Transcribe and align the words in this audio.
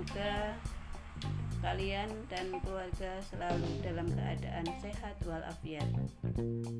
Semoga 0.00 0.56
kalian 1.60 2.08
dan 2.32 2.56
keluarga 2.64 3.20
selalu 3.20 3.68
dalam 3.84 4.08
keadaan 4.08 4.64
sehat 4.80 5.12
walafiat 5.28 5.84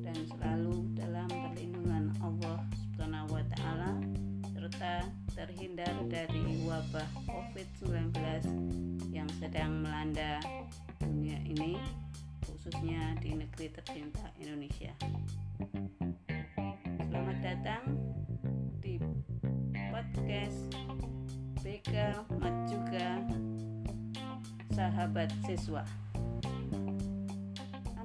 dan 0.01 0.17
selalu 0.25 0.89
dalam 0.97 1.29
perlindungan 1.29 2.17
Allah 2.17 2.65
Subhanahu 2.81 3.29
wa 3.29 3.45
taala 3.53 3.93
serta 4.57 5.05
terhindar 5.37 5.93
dari 6.09 6.65
wabah 6.65 7.05
Covid-19 7.29 8.09
yang 9.13 9.29
sedang 9.37 9.85
melanda 9.85 10.41
dunia 10.97 11.37
ini 11.45 11.77
khususnya 12.49 13.21
di 13.21 13.37
negeri 13.37 13.69
tercinta 13.69 14.33
Indonesia. 14.41 14.97
Selamat 17.05 17.37
datang 17.37 17.85
di 18.81 18.97
podcast 19.93 20.70
Mat 21.81 22.53
juga 22.69 23.25
sahabat 24.69 25.33
siswa. 25.49 25.81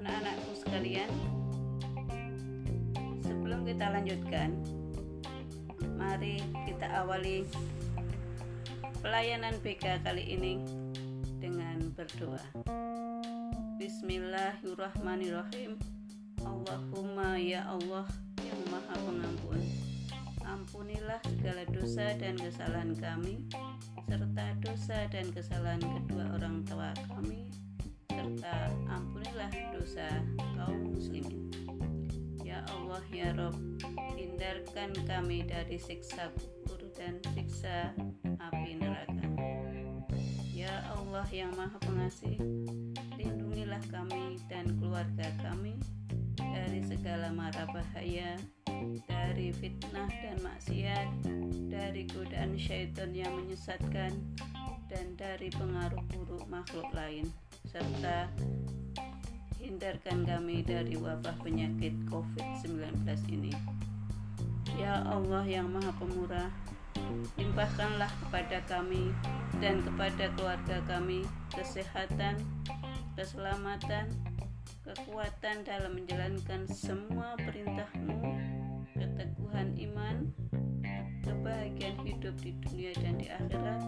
Anak-anakku 0.01 0.65
sekalian, 0.65 1.13
sebelum 3.21 3.69
kita 3.69 3.93
lanjutkan, 3.93 4.57
mari 5.93 6.41
kita 6.65 6.89
awali 7.05 7.45
pelayanan 9.05 9.53
BK 9.61 10.01
kali 10.01 10.25
ini 10.25 10.65
dengan 11.37 11.93
berdoa. 11.93 12.41
Bismillahirrahmanirrahim. 13.77 15.77
Allahumma 16.41 17.37
ya 17.37 17.69
Allah 17.69 18.09
yang 18.41 18.61
Maha 18.73 18.97
Pengampun. 19.05 19.76
Ampunilah 20.67 21.23
segala 21.23 21.63
dosa 21.71 22.11
dan 22.19 22.35
kesalahan 22.35 22.91
kami 22.99 23.47
serta 24.11 24.47
dosa 24.59 25.07
dan 25.15 25.31
kesalahan 25.31 25.79
kedua 25.79 26.27
orang 26.35 26.67
tua 26.67 26.91
kami 27.07 27.55
serta 28.11 28.75
ampunilah 28.91 29.47
dosa 29.71 30.11
kaum 30.59 30.91
muslimin. 30.91 31.55
Ya 32.43 32.67
Allah 32.75 32.99
ya 33.15 33.31
Rob 33.39 33.55
hindarkan 34.19 34.91
kami 35.07 35.47
dari 35.47 35.79
siksa 35.79 36.35
kubur 36.35 36.83
dan 36.99 37.23
siksa 37.31 37.95
api 38.27 38.83
neraka. 38.83 39.23
Ya 40.51 40.83
Allah 40.99 41.31
yang 41.31 41.55
maha 41.55 41.79
pengasih 41.79 42.43
lindungilah 43.15 43.87
kami 43.87 44.43
dan 44.51 44.75
keluarga 44.83 45.31
kami 45.47 45.79
dari 46.35 46.83
segala 46.83 47.31
mara 47.31 47.71
bahaya 47.71 48.35
dari 49.07 49.53
fitnah 49.53 50.09
dan 50.09 50.37
maksiat, 50.41 51.09
dari 51.69 52.09
godaan 52.09 52.57
syaitan 52.57 53.13
yang 53.13 53.33
menyesatkan, 53.37 54.17
dan 54.87 55.07
dari 55.19 55.51
pengaruh 55.53 56.01
buruk 56.15 56.47
makhluk 56.47 56.87
lain, 56.95 57.27
serta 57.69 58.31
hindarkan 59.59 60.23
kami 60.23 60.63
dari 60.63 60.95
wabah 60.95 61.35
penyakit 61.43 61.93
COVID-19 62.07 63.03
ini. 63.35 63.53
Ya 64.79 65.03
Allah 65.05 65.43
yang 65.43 65.73
Maha 65.73 65.91
Pemurah, 65.99 66.53
limpahkanlah 67.35 68.11
kepada 68.23 68.63
kami 68.71 69.11
dan 69.59 69.83
kepada 69.83 70.31
keluarga 70.39 70.79
kami 70.87 71.27
kesehatan, 71.51 72.39
keselamatan, 73.19 74.07
kekuatan 74.87 75.67
dalam 75.67 75.99
menjalankan 75.99 76.63
semua 76.71 77.35
perintah-Mu 77.43 78.46
keteguhan 79.57 79.89
iman, 79.89 80.17
kebahagiaan 81.25 81.97
hidup 82.05 82.37
di 82.45 82.53
dunia 82.61 82.93
dan 83.01 83.17
di 83.17 83.25
akhirat, 83.33 83.81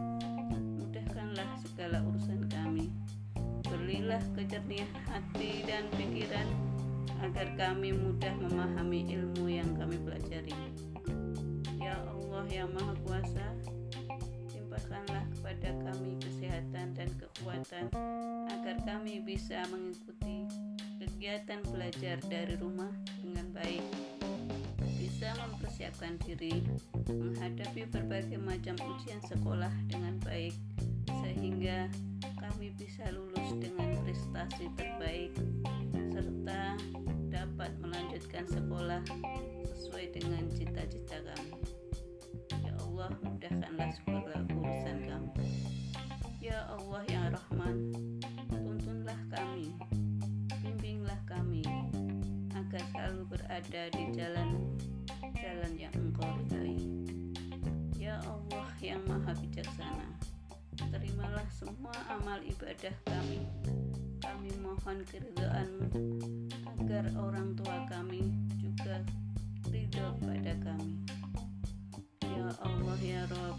mudahkanlah 0.80 1.50
segala 1.60 2.00
urusan 2.08 2.48
kami. 2.48 2.88
Berilah 3.68 4.24
kejernihan 4.32 4.88
hati 5.04 5.68
dan 5.68 5.84
pikiran 5.92 6.48
agar 7.20 7.52
kami 7.60 7.92
mudah 7.92 8.32
memahami 8.40 9.12
ilmu 9.12 9.44
yang 9.44 9.68
kami 9.76 10.00
pelajari. 10.08 10.56
Ya 11.76 12.00
Allah 12.00 12.48
yang 12.48 12.72
Maha 12.72 12.96
Kuasa, 13.04 13.52
limpahkanlah 14.56 15.28
kepada 15.36 15.68
kami 15.84 16.16
kesehatan 16.16 16.96
dan 16.96 17.12
kekuatan 17.20 17.92
agar 18.48 18.76
kami 18.88 19.20
bisa 19.20 19.68
mengikuti 19.68 20.48
kegiatan 20.96 21.60
belajar 21.68 22.16
dari 22.24 22.56
rumah 22.56 22.88
dengan 23.20 23.52
baik 23.52 23.84
mempersiapkan 25.88 26.20
diri 26.20 26.60
menghadapi 27.08 27.88
berbagai 27.88 28.36
macam 28.44 28.76
ujian 28.76 29.24
sekolah 29.24 29.72
dengan 29.88 30.20
baik 30.20 30.52
sehingga 31.24 31.88
kami 32.36 32.76
bisa 32.76 33.08
lulus 33.08 33.56
dengan 33.56 33.96
prestasi 34.04 34.68
terbaik 34.76 35.32
serta 36.12 36.76
dapat 37.32 37.72
melanjutkan 37.80 38.44
sekolah 38.52 39.00
sesuai 39.72 40.12
dengan 40.12 40.44
cita-cita 40.52 41.24
kami. 41.24 41.56
Ya 42.60 42.76
Allah, 42.84 43.08
mudahkanlah 43.24 43.88
segala 43.96 44.44
urusan 44.44 44.98
kami. 45.08 45.32
Ya 46.44 46.68
Allah 46.68 47.02
yang 47.08 47.32
Rahman, 47.32 47.76
tuntunlah 48.52 49.20
kami, 49.32 49.72
bimbinglah 50.60 51.20
kami 51.24 51.64
agar 52.52 52.84
selalu 52.92 53.22
berada 53.32 53.82
di 53.96 54.04
jalan 54.12 54.67
terimalah 61.38 61.54
semua 61.54 61.94
amal 62.10 62.40
ibadah 62.42 62.94
kami. 63.06 63.38
Kami 64.18 64.50
mohon 64.58 64.98
keridhaanmu 65.06 65.86
agar 66.82 67.06
orang 67.14 67.54
tua 67.54 67.86
kami 67.86 68.34
juga 68.58 68.98
ridho 69.70 70.18
kepada 70.18 70.52
kami. 70.66 70.98
Ya 72.26 72.50
Allah 72.58 72.98
ya 72.98 73.22
Rob, 73.30 73.54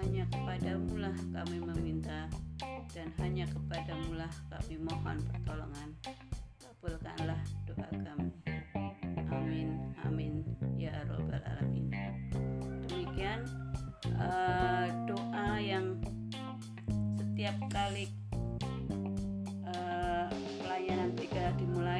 hanya 0.00 0.24
kepadamu 0.32 0.96
lah 0.96 1.12
kami 1.28 1.60
meminta 1.60 2.24
dan 2.96 3.12
hanya 3.20 3.44
kepadamu 3.52 4.16
lah 4.16 4.32
kami 4.48 4.80
mohon 4.80 5.20
pertolongan. 5.20 5.79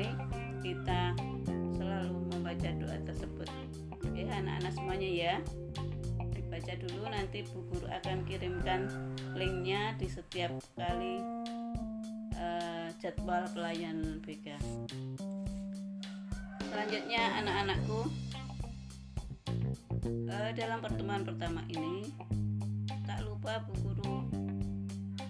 Dimulai 0.01 0.09
kita 0.61 1.13
selalu 1.77 2.17
membaca 2.33 2.69
doa 2.81 2.97
tersebut. 3.05 3.49
Oke, 4.01 4.23
anak-anak 4.29 4.73
semuanya 4.73 5.09
ya 5.09 5.35
dibaca 6.33 6.73
dulu 6.77 7.05
nanti 7.09 7.39
Bu 7.47 7.61
Guru 7.69 7.87
akan 7.89 8.25
kirimkan 8.27 8.91
linknya 9.37 9.95
di 9.97 10.09
setiap 10.11 10.51
kali 10.77 11.23
uh, 12.37 12.89
jadwal 12.99 13.47
pelayanan 13.55 14.19
BK 14.19 14.59
selanjutnya 16.69 17.23
anak-anakku 17.39 18.01
uh, 20.27 20.51
dalam 20.59 20.79
pertemuan 20.83 21.23
pertama 21.23 21.63
ini 21.71 22.11
tak 23.07 23.23
lupa 23.25 23.63
Bu 23.65 23.75
Guru 23.87 24.17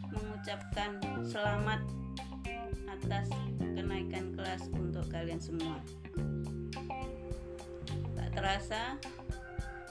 mengucapkan 0.08 0.98
selamat 1.20 1.84
atas 2.88 3.28
kenaikan 3.90 4.30
kelas 4.38 4.70
untuk 4.70 5.02
kalian 5.10 5.42
semua 5.42 5.82
tak 8.14 8.30
terasa 8.38 8.94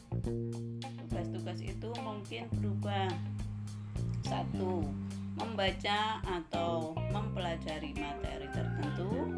Tugas-tugas 1.04 1.60
itu 1.60 1.90
mungkin 2.00 2.48
berupa 2.56 3.12
satu 4.24 4.88
membaca 5.38 6.20
atau 6.26 6.98
mempelajari 7.14 7.94
materi 7.94 8.50
tertentu. 8.50 9.30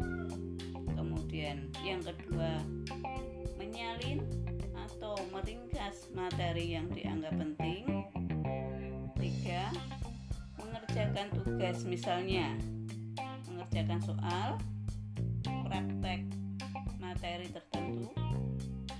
Kemudian 0.96 1.68
yang 1.84 2.00
kedua 2.00 2.60
menyalin 3.60 4.24
atau 4.88 5.14
meringkas 5.30 6.08
materi 6.16 6.74
yang 6.74 6.88
dianggap 6.88 7.36
penting. 7.36 7.84
Tiga 9.20 9.68
mengerjakan 10.56 11.28
tugas 11.36 11.84
misalnya 11.84 12.56
mengerjakan 13.48 14.00
soal 14.00 14.48
praktek 15.44 16.24
materi 16.96 17.46
tertentu 17.52 18.08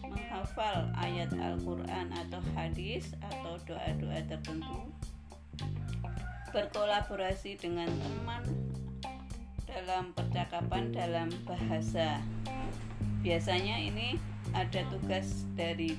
menghafal 0.05 0.91
ayat 0.99 1.31
Al-Quran 1.35 2.13
atau 2.15 2.41
hadis 2.55 3.15
atau 3.23 3.59
doa-doa 3.67 4.21
tertentu 4.27 4.91
berkolaborasi 6.51 7.55
dengan 7.59 7.87
teman 7.87 8.43
dalam 9.71 10.11
percakapan 10.15 10.91
dalam 10.91 11.31
bahasa. 11.47 12.19
Biasanya 13.23 13.79
ini 13.79 14.19
ada 14.51 14.83
tugas 14.91 15.47
dari 15.55 15.95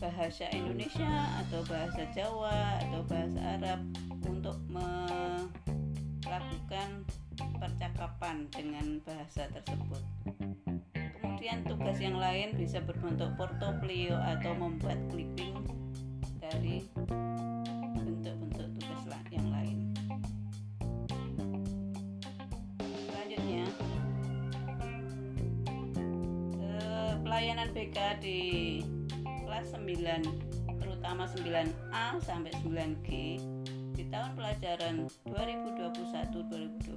bahasa 0.00 0.48
Indonesia 0.56 1.28
atau 1.44 1.60
bahasa 1.68 2.08
Jawa 2.16 2.80
atau 2.80 3.04
bahasa 3.04 3.60
Arab 3.60 3.84
untuk 4.24 4.56
melakukan 4.72 5.52
percakapan 7.60 8.48
dengan 8.48 9.04
bahasa 9.04 9.52
tersebut. 9.52 10.00
Kemudian 11.20 11.68
tugas 11.68 12.00
yang 12.00 12.16
lain 12.16 12.56
bisa 12.56 12.80
berbentuk 12.80 13.36
portofolio 13.36 14.16
atau 14.16 14.56
membuat 14.56 14.96
clipping 15.12 15.60
dari 16.40 16.88
pelayanan 27.60 27.76
BK 27.76 28.24
di 28.24 28.40
kelas 29.44 29.76
9 29.76 30.80
terutama 30.80 31.28
9A 31.28 32.16
sampai 32.24 32.56
9G 32.64 33.36
di 33.92 34.08
tahun 34.08 34.32
pelajaran 34.32 35.04
2021-2021 35.28 36.88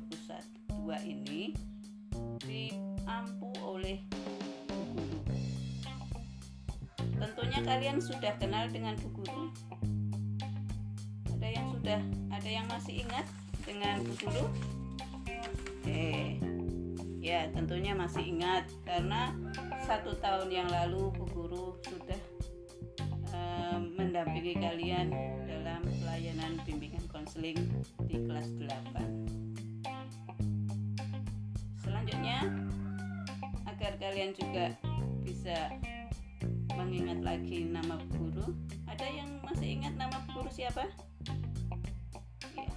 ini 1.04 1.52
diampu 2.48 3.52
oleh 3.60 4.00
Guru. 4.72 5.36
Tentunya 7.20 7.60
kalian 7.60 8.00
sudah 8.00 8.32
kenal 8.40 8.72
dengan 8.72 8.96
Bu 9.04 9.20
Guru. 9.20 9.52
Ada 11.28 11.60
yang 11.60 11.68
sudah, 11.76 12.00
ada 12.32 12.48
yang 12.48 12.64
masih 12.72 13.04
ingat 13.04 13.28
dengan 13.68 14.00
Bu 14.00 14.16
Guru? 14.16 14.48
Oke. 15.84 16.40
Ya, 17.20 17.52
tentunya 17.52 17.92
masih 17.96 18.32
ingat 18.32 18.64
karena 18.88 19.36
satu 19.84 20.16
tahun 20.24 20.48
yang 20.48 20.70
lalu 20.72 21.12
Bu 21.12 21.28
Guru 21.28 21.76
sudah 21.84 22.22
uh, 23.36 23.84
mendampingi 23.84 24.56
kalian 24.56 25.12
dalam 25.44 25.84
pelayanan 26.00 26.56
bimbingan 26.64 27.04
konseling 27.12 27.68
di 28.08 28.16
kelas 28.24 28.48
8 28.64 29.84
selanjutnya 31.84 32.48
agar 33.68 34.00
kalian 34.00 34.32
juga 34.32 34.72
bisa 35.20 35.76
mengingat 36.80 37.20
lagi 37.20 37.68
nama 37.68 38.00
Bu 38.08 38.32
Guru 38.32 38.56
ada 38.88 39.04
yang 39.12 39.36
masih 39.44 39.84
ingat 39.84 40.00
nama 40.00 40.16
Bu 40.32 40.40
Guru 40.40 40.50
siapa? 40.64 40.88
ya, 42.56 42.72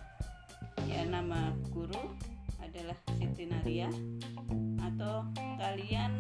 ya 0.91 1.01
nama 1.07 1.55
Bu 1.55 1.87
Guru 1.87 2.03
adalah 2.59 2.99
Siti 3.15 3.47
Naria 3.47 3.95
atau 4.83 5.23
kalian 5.55 6.13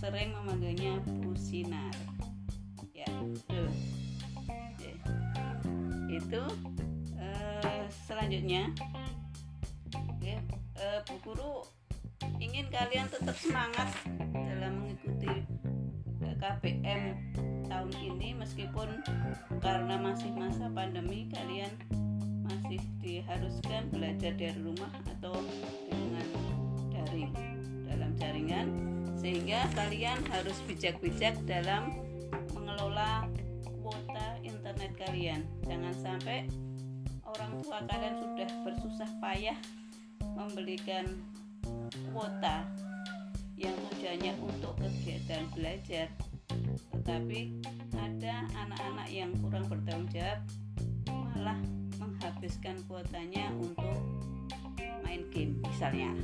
sering 0.00 0.32
memanggilnya 0.32 0.96
Bu 1.04 1.36
Sinar 1.36 1.92
ya 2.96 3.04
tuh 3.44 3.68
itu 6.10 6.42
uh, 7.16 7.84
selanjutnya. 8.04 8.68
Ya, 10.20 10.36
uh, 10.76 11.00
Bu 11.06 11.14
Guru 11.22 11.64
ingin 12.42 12.68
kalian 12.68 13.08
tetap 13.08 13.36
semangat 13.38 13.88
dalam 14.32 14.84
mengikuti 14.84 15.46
eh, 16.20 16.34
KPM 16.36 17.02
tahun 17.70 17.92
ini 17.96 18.36
meskipun 18.36 19.00
karena 19.64 19.96
masih 19.96 20.28
masa 20.36 20.68
pandemi 20.68 21.30
kalian 21.32 21.72
masih 22.44 22.82
diharuskan 23.00 23.88
belajar 23.88 24.34
dari 24.36 24.60
rumah 24.60 24.92
atau 25.08 25.32
dengan 25.88 26.26
daring 26.92 27.32
dalam 27.88 28.10
jaringan 28.18 28.99
sehingga 29.20 29.68
kalian 29.76 30.24
harus 30.32 30.56
bijak-bijak 30.64 31.36
dalam 31.44 31.92
mengelola 32.56 33.28
kuota 33.84 34.40
internet 34.40 34.96
kalian. 34.96 35.44
Jangan 35.68 35.94
sampai 36.00 36.48
orang 37.28 37.52
tua 37.60 37.84
kalian 37.84 38.16
sudah 38.16 38.48
bersusah 38.64 39.10
payah 39.20 39.58
membelikan 40.24 41.04
kuota 42.10 42.64
yang 43.60 43.76
tujuannya 43.92 44.32
untuk 44.40 44.72
kegiatan 44.80 45.44
belajar. 45.52 46.08
Tetapi 46.96 47.60
ada 47.92 48.48
anak-anak 48.56 49.08
yang 49.12 49.30
kurang 49.44 49.68
bertanggung 49.68 50.08
jawab 50.16 50.40
malah 51.36 51.60
menghabiskan 52.00 52.80
kuotanya 52.88 53.52
untuk 53.60 54.00
main 55.04 55.24
game 55.28 55.60
misalnya 55.60 56.16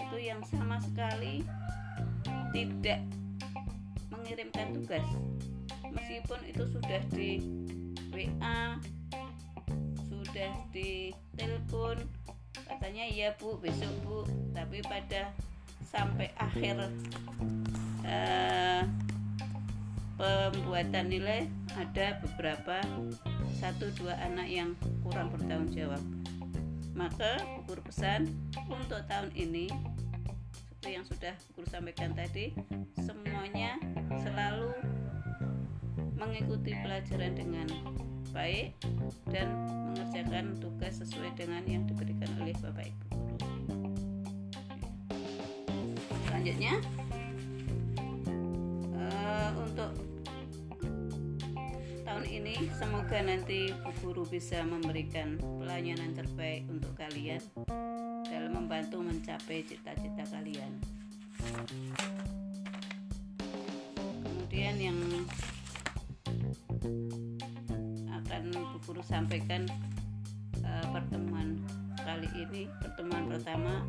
itu 0.00 0.16
yang 0.20 0.40
sama 0.48 0.80
sekali 0.80 1.44
tidak 2.52 3.00
mengirimkan 4.12 4.76
tugas. 4.76 5.04
Meskipun 5.92 6.40
itu 6.48 6.64
sudah 6.68 7.00
di 7.12 7.30
WA 8.12 8.80
sudah 10.08 10.52
di 10.72 11.12
telepon 11.36 12.00
katanya 12.68 13.04
iya 13.08 13.36
bu 13.36 13.56
besok 13.60 13.92
bu. 14.04 14.18
Tapi 14.52 14.84
pada 14.84 15.32
sampai 15.92 16.32
akhir 16.40 16.88
uh, 18.08 18.82
pembuatan 20.16 21.12
nilai 21.12 21.46
ada 21.76 22.18
beberapa 22.24 22.80
satu 23.60 23.92
dua 24.00 24.16
anak 24.24 24.48
yang 24.48 24.72
kurang 25.04 25.28
bertanggung 25.30 25.70
jawab. 25.70 26.02
Maka 26.92 27.40
guru 27.68 27.80
pesan 27.84 28.28
untuk 28.68 29.00
tahun 29.08 29.32
ini 29.36 29.68
seperti 30.82 30.98
yang 30.98 31.06
sudah 31.06 31.34
guru 31.54 31.66
sampaikan 31.70 32.10
tadi 32.10 32.52
semuanya 32.98 33.78
selalu 34.18 34.74
mengikuti 36.18 36.74
pelajaran 36.82 37.38
dengan 37.38 37.68
baik 38.34 38.74
dan 39.30 39.46
mengerjakan 39.92 40.58
tugas 40.58 40.98
sesuai 40.98 41.38
dengan 41.38 41.62
yang 41.70 41.86
diberikan 41.86 42.30
oleh 42.40 42.54
Bapak 42.58 42.88
Ibu 42.88 43.11
selanjutnya. 46.42 46.74
Uh, 48.98 49.50
untuk 49.62 49.94
tahun 52.02 52.26
ini 52.26 52.66
semoga 52.74 53.14
nanti 53.22 53.70
Bu 53.70 53.94
Guru 54.02 54.26
bisa 54.26 54.58
memberikan 54.66 55.38
pelayanan 55.38 56.18
terbaik 56.18 56.66
untuk 56.66 56.98
kalian 56.98 57.38
dalam 58.26 58.58
membantu 58.58 59.06
mencapai 59.06 59.62
cita-cita 59.62 60.26
kalian. 60.34 60.82
Kemudian 64.26 64.74
yang 64.82 64.98
akan 68.18 68.42
Bu 68.50 68.78
Guru 68.82 69.02
sampaikan 69.06 69.70
uh, 70.66 70.86
pertemuan 70.90 71.62
kali 72.02 72.26
ini 72.34 72.66
pertemuan 72.82 73.30
pertama 73.30 73.86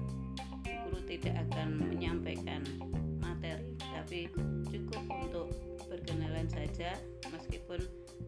tidak 1.13 1.45
akan 1.49 1.77
menyampaikan 1.77 2.65
materi 3.21 3.77
tapi 3.77 4.25
cukup 4.65 5.03
untuk 5.13 5.47
berkenalan 5.85 6.49
saja 6.49 6.97
meskipun 7.29 7.77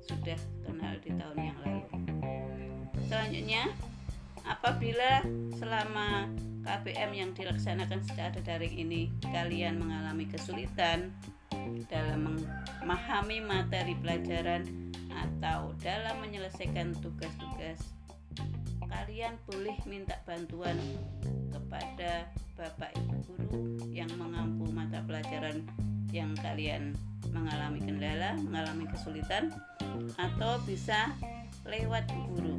sudah 0.06 0.38
kenal 0.62 0.94
di 1.02 1.10
tahun 1.18 1.38
yang 1.42 1.58
lalu. 1.66 1.90
Selanjutnya 3.10 3.74
apabila 4.46 5.26
selama 5.58 6.30
KPM 6.66 7.12
yang 7.14 7.32
dilaksanakan 7.34 8.02
secara 8.06 8.38
daring 8.42 8.74
ini 8.78 9.10
kalian 9.34 9.82
mengalami 9.82 10.30
kesulitan 10.30 11.14
dalam 11.90 12.38
memahami 12.86 13.42
materi 13.42 13.98
pelajaran 13.98 14.66
atau 15.10 15.74
dalam 15.82 16.22
menyelesaikan 16.22 16.94
tugas-tugas 17.02 17.95
kalian 18.96 19.36
boleh 19.52 19.76
minta 19.84 20.16
bantuan 20.24 20.80
kepada 21.52 22.32
Bapak 22.56 22.96
Ibu 22.96 23.16
guru 23.28 23.76
yang 23.92 24.08
mengampu 24.16 24.72
mata 24.72 25.04
pelajaran 25.04 25.68
yang 26.16 26.32
kalian 26.40 26.96
mengalami 27.36 27.84
kendala, 27.84 28.40
mengalami 28.40 28.88
kesulitan 28.88 29.52
atau 30.16 30.64
bisa 30.64 31.12
lewat 31.68 32.08
guru. 32.32 32.56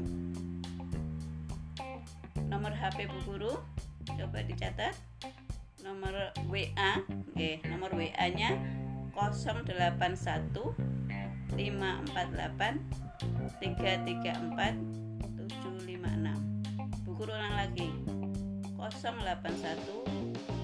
Nomor 2.52 2.76
HP 2.76 3.08
bu 3.08 3.16
guru 3.24 3.56
coba 4.04 4.44
dicatat. 4.44 4.92
Nomor 5.80 6.12
WA, 6.50 7.00
oke, 7.32 7.62
nomor 7.70 7.94
WA-nya 7.96 8.58
081 9.14 10.50
548 11.56 13.56
334 13.56 15.05
756. 16.06 17.02
Bu 17.02 17.10
guru 17.18 17.32
ulang 17.34 17.56
lagi. 17.58 17.90
081 18.78 20.06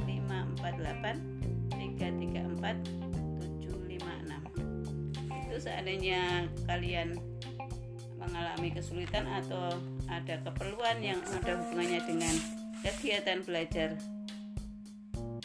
548 0.06 1.18
334 1.74 3.02
itu 5.52 5.68
seandainya 5.68 6.48
kalian 6.64 7.12
mengalami 8.16 8.72
kesulitan 8.72 9.28
atau 9.28 9.76
ada 10.08 10.40
keperluan 10.40 11.04
yang 11.04 11.20
ada 11.28 11.60
hubungannya 11.60 12.00
dengan 12.08 12.34
kegiatan 12.80 13.44
belajar 13.44 13.92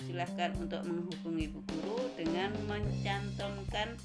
silahkan 0.07 0.55
untuk 0.63 0.79
menghubungi 0.87 1.51
ibu 1.51 1.59
guru 1.59 2.07
dengan 2.15 2.55
mencantumkan 2.71 3.99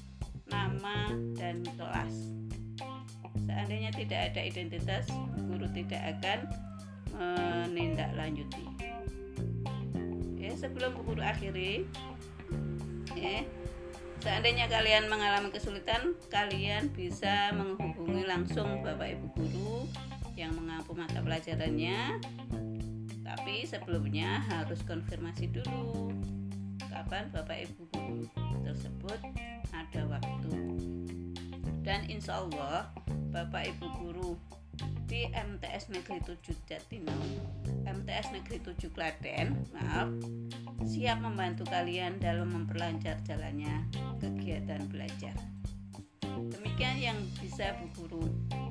nama 0.51 1.07
dan 1.39 1.63
kelas 1.79 2.11
seandainya 3.45 3.91
tidak 3.91 4.31
ada 4.31 4.41
identitas 4.43 5.05
guru 5.49 5.67
tidak 5.71 6.01
akan 6.17 6.39
menindaklanjuti 7.69 8.65
ya 10.39 10.51
sebelum 10.57 10.97
guru 11.05 11.21
akhiri 11.21 11.85
ya 13.13 13.45
Seandainya 14.23 14.71
kalian 14.71 15.11
mengalami 15.11 15.51
kesulitan, 15.51 16.15
kalian 16.31 16.87
bisa 16.95 17.51
menghubungi 17.59 18.23
langsung 18.23 18.79
Bapak 18.79 19.19
Ibu 19.19 19.27
guru 19.35 19.83
yang 20.39 20.55
mengampu 20.55 20.95
mata 20.95 21.19
pelajarannya. 21.19 22.23
Tapi 23.19 23.67
sebelumnya 23.67 24.39
harus 24.47 24.79
konfirmasi 24.87 25.51
dulu 25.51 26.15
kapan 26.87 27.27
Bapak 27.35 27.67
Ibu 27.67 27.83
guru 27.91 28.23
tersebut 28.63 29.19
ada 29.75 30.01
waktu. 30.07 30.55
Dan 31.83 32.07
insya 32.07 32.47
Allah 32.47 32.95
Bapak 33.33 33.65
Ibu 33.65 33.87
guru 33.97 34.37
di 35.09 35.25
MTS 35.33 35.89
Negeri 35.89 36.21
7 36.21 36.53
Jatinangor, 36.69 37.49
MTS 37.81 38.29
Negeri 38.29 38.61
7 38.61 38.93
Klaten, 38.93 39.57
maaf, 39.73 40.13
siap 40.85 41.17
membantu 41.17 41.65
kalian 41.65 42.21
dalam 42.21 42.53
memperlancar 42.53 43.17
jalannya 43.25 43.89
kegiatan 44.21 44.85
belajar. 44.85 45.33
Demikian 46.21 47.01
yang 47.01 47.17
bisa 47.41 47.73
Bu 47.81 48.05
Guru 48.05 48.21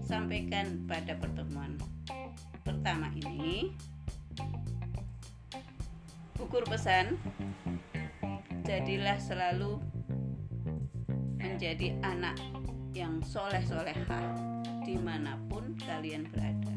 sampaikan 0.07 0.87
pada 0.87 1.19
pertemuan 1.19 1.75
pertama 2.63 3.11
ini. 3.19 3.75
Bu 6.39 6.47
Guru 6.47 6.71
pesan, 6.71 7.19
jadilah 8.63 9.19
selalu 9.19 9.83
menjadi 11.43 11.99
anak 12.07 12.39
yang 12.95 13.19
soleh-solehah 13.27 14.52
di 14.83 14.99
mana 14.99 15.39
pun 15.47 15.75
kalian 15.79 16.27
berada. 16.31 16.75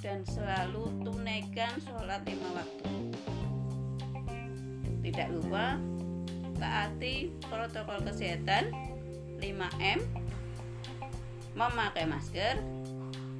Dan 0.00 0.24
selalu 0.26 1.04
tunaikan 1.06 1.76
sholat 1.84 2.24
lima 2.26 2.50
waktu. 2.56 2.92
Tidak 5.00 5.28
lupa 5.32 5.76
taati 6.60 7.32
protokol 7.48 8.04
kesehatan 8.04 8.68
5M 9.40 9.98
memakai 11.56 12.04
masker 12.04 12.60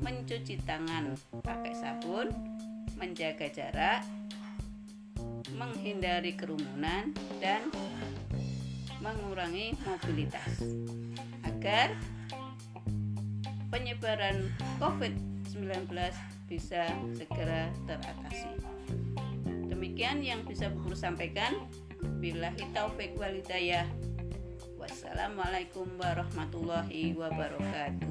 mencuci 0.00 0.56
tangan 0.64 1.12
pakai 1.44 1.76
sabun 1.76 2.32
menjaga 2.96 3.52
jarak 3.52 4.00
menghindari 5.52 6.32
kerumunan 6.32 7.12
dan 7.40 7.68
mengurangi 9.04 9.76
mobilitas 9.84 10.64
agar 11.44 11.92
penyebaran 13.70 14.50
COVID-19 14.82 15.86
bisa 16.50 16.90
segera 17.14 17.70
teratasi. 17.86 18.58
Demikian 19.70 20.20
yang 20.20 20.42
bisa 20.44 20.68
Bu 20.68 20.92
sampaikan. 20.92 21.54
Billahi 22.20 22.66
taufik 22.74 23.14
walidayah. 23.16 23.86
Wassalamualaikum 24.76 25.86
warahmatullahi 25.96 27.14
wabarakatuh. 27.14 28.10